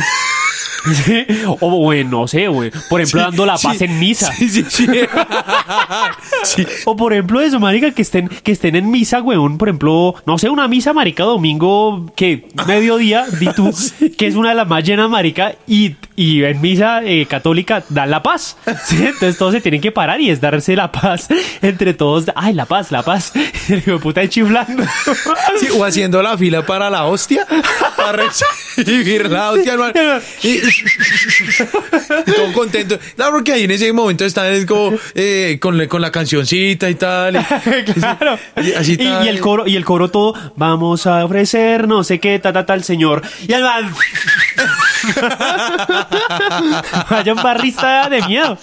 [1.05, 1.25] ¿Sí?
[1.59, 2.71] O bueno, no sé, güey.
[2.89, 4.31] Por ejemplo, dando la paz Sí, en misa.
[4.33, 4.87] Sí, sí, sí.
[6.43, 6.65] Sí.
[6.85, 9.57] O por ejemplo eso, marica, que estén, que estén en misa, weón.
[9.57, 13.73] Por ejemplo, no sé, una misa, marica, domingo, que mediodía, di tú,
[14.17, 18.11] que es una de las más llenas, marica, y, y en misa eh, católica dan
[18.11, 18.57] la paz.
[18.85, 18.97] ¿sí?
[18.97, 21.27] Entonces todos se tienen que parar y es darse la paz
[21.61, 22.25] entre todos.
[22.35, 23.33] Ay, la paz, la paz.
[23.69, 24.83] Y el hijo de puta ahí chiflando.
[25.59, 27.45] Sí, o haciendo la fila para la hostia,
[27.95, 29.93] para recibir la hostia, hermano.
[30.43, 32.97] Y, y todo contento.
[33.15, 36.89] Claro, porque ahí en ese momento están es como eh, con, la- con la cancioncita
[36.89, 37.35] y tal.
[37.35, 38.37] y- claro.
[38.61, 39.25] Y así y, tal.
[39.25, 42.65] y el coro, y el coro todo, vamos a ofrecer no sé qué, ta, ta,
[42.65, 43.21] ta, al señor.
[43.47, 43.93] Y el man.
[47.09, 48.57] Vaya un barrista de miedo.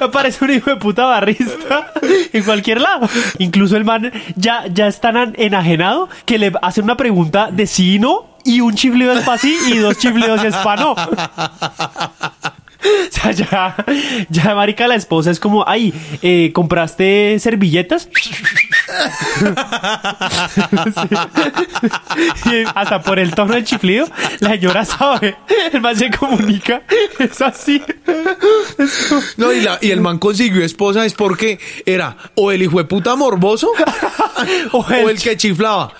[0.00, 1.92] Me parece un hijo de puta barrista
[2.32, 3.08] en cualquier lado.
[3.38, 7.66] Incluso el man ya, ya es tan an- enajenado que le hacen una pregunta de
[7.66, 8.30] sí y no.
[8.44, 10.94] Y un chiflido es para sí y dos chiflidos es para no.
[13.10, 13.84] O sea, ya,
[14.30, 18.08] ya, marica, la esposa es como, ay, eh, ¿compraste servilletas?
[22.44, 22.50] Sí.
[22.50, 24.06] Y hasta por el tono del chiflido,
[24.40, 25.36] la señora sabe,
[25.72, 26.82] el man se comunica,
[27.18, 27.82] es así.
[29.36, 32.84] No, y, la- y el man consiguió esposa es porque era o el hijo de
[32.84, 33.70] puta morboso
[34.72, 35.92] O o el que chiflaba.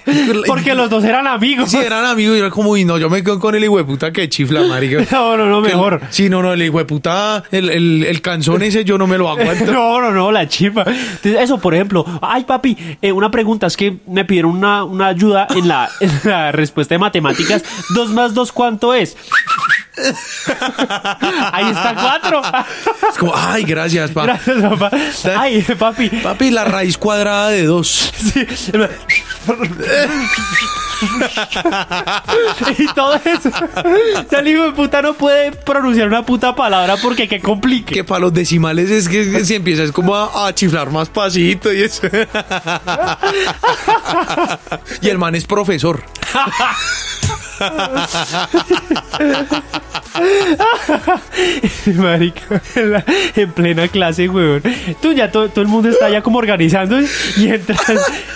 [0.46, 1.70] Porque los dos eran amigos.
[1.70, 3.84] Sí, eran amigos y era como, y no, yo me quedo con el hijo de
[3.84, 5.04] puta que chifla, marica.
[5.10, 6.00] No, no, no, mejor.
[6.10, 9.18] Sí, no, no, el hijo de puta, el, el, el canzón ese yo no me
[9.18, 9.70] lo aguanto.
[9.72, 10.42] No, no, no, la.
[10.42, 15.08] Entonces, eso, por ejemplo, ay, papi, eh, una pregunta es que me pidieron una, una
[15.08, 17.62] ayuda en la, en la respuesta de matemáticas.
[17.94, 19.16] ¿Dos más dos cuánto es?
[21.52, 22.42] Ahí está cuatro.
[23.10, 24.24] Es como, ay, gracias, pa.
[24.24, 24.90] Gracias, papá.
[25.36, 26.08] Ay, papi.
[26.08, 28.12] Papi, la raíz cuadrada de dos.
[28.16, 28.46] Sí.
[32.78, 33.48] y todo eso.
[33.48, 37.94] O sea, el hijo de puta no puede pronunciar una puta palabra porque que complique.
[37.94, 41.82] Que para los decimales es que si empiezas como a, a chiflar más pasito y
[41.82, 42.02] eso.
[45.00, 46.02] y el man es profesor.
[51.96, 52.60] Marica,
[53.36, 54.62] en, plena clase, weón.
[55.00, 56.98] Tú ya todo, todo el mundo está ya como organizando
[57.36, 57.76] y entra,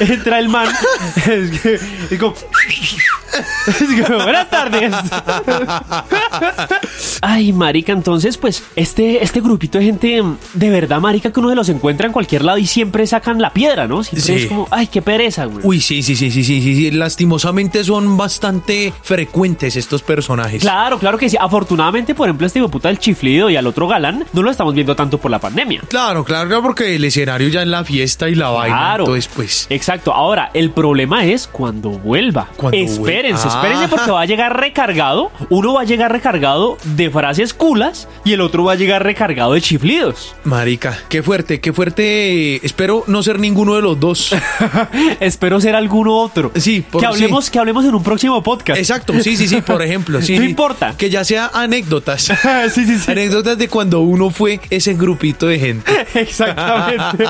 [0.00, 0.68] entra el man.
[1.16, 1.74] Es, que-
[2.10, 2.34] es como,
[3.66, 4.92] es como, buenas tardes.
[7.26, 11.56] Ay, marica, entonces, pues, este, este grupito de gente, de verdad, marica, que uno de
[11.56, 14.02] los encuentra en cualquier lado y siempre sacan la piedra, ¿no?
[14.04, 14.42] Siempre Sí.
[14.42, 15.60] es como, ay, qué pereza, güey.
[15.64, 16.90] Uy, sí, sí, sí, sí, sí, sí.
[16.90, 20.60] Lastimosamente son bastante frecuentes estos personajes.
[20.60, 21.36] Claro, claro que sí.
[21.40, 24.74] Afortunadamente, por ejemplo, este hijo puta del chiflido y al otro galán, no lo estamos
[24.74, 25.82] viendo tanto por la pandemia.
[25.88, 28.76] Claro, claro, claro, porque el escenario ya en la fiesta y la vaina.
[28.76, 29.04] Claro.
[29.04, 29.66] Entonces, pues.
[29.70, 30.12] Exacto.
[30.12, 32.48] Ahora, el problema es cuando vuelva.
[32.56, 33.60] Cuando espérense, vuelva.
[33.62, 33.88] espérense Ah.
[33.88, 35.30] porque va a llegar recargado.
[35.50, 39.54] Uno va a llegar recargado de frases culas y el otro va a llegar recargado
[39.54, 40.34] de chiflidos.
[40.44, 42.64] Marica, qué fuerte, qué fuerte.
[42.66, 44.34] Espero no ser ninguno de los dos.
[45.20, 46.52] Espero ser alguno otro.
[46.56, 47.52] Sí, por- que hablemos, sí.
[47.52, 48.78] que hablemos en un próximo podcast.
[48.78, 50.20] Exacto, sí, sí, sí, por ejemplo.
[50.20, 50.94] Sí, No importa.
[50.98, 52.22] Que ya sea anécdotas.
[52.72, 53.10] sí, sí, sí.
[53.10, 55.92] Anécdotas de cuando uno fue ese grupito de gente.
[56.14, 57.24] Exactamente.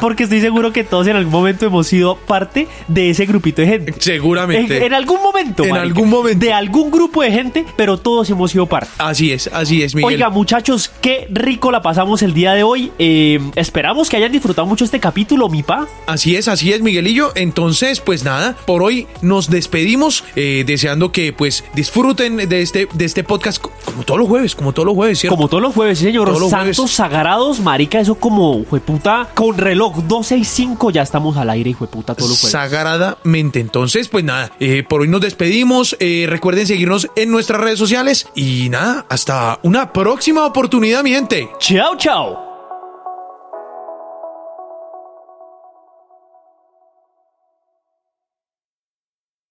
[0.00, 3.68] Porque estoy seguro que todos en algún momento hemos sido parte de ese grupito de
[3.68, 3.94] gente.
[3.98, 4.76] Seguramente.
[4.76, 5.64] En, en algún momento.
[5.64, 5.82] En marica.
[5.82, 6.38] algún momento.
[6.38, 8.90] De algún grupo de gente, pero todos hemos sido parte.
[9.06, 10.14] Así es, así es, Miguel.
[10.14, 12.92] Oiga, muchachos, qué rico la pasamos el día de hoy.
[12.98, 15.86] Eh, esperamos que hayan disfrutado mucho este capítulo, mi pa.
[16.06, 17.32] Así es, así es, Miguelillo.
[17.34, 23.04] Entonces, pues nada, por hoy nos despedimos, eh, deseando que pues disfruten de este, de
[23.04, 25.36] este podcast co- como todos los jueves, como todos los jueves, ¿cierto?
[25.36, 26.26] Como todos los jueves, sí, señor.
[26.28, 26.92] Todos los Santos jueves.
[26.92, 32.14] sagrados, marica, eso como, jueputa, con reloj 12 y 5 ya estamos al aire, jueputa,
[32.14, 32.52] todos los jueves.
[32.52, 33.60] Sagradamente.
[33.60, 35.96] Entonces, pues nada, eh, por hoy nos despedimos.
[36.00, 38.28] Eh, recuerden seguirnos en nuestras redes sociales.
[38.34, 41.50] Y nada, hasta una próxima oportunidad, mi gente.
[41.58, 42.45] Chao, chao.